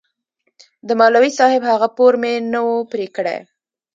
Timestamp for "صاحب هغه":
1.39-1.87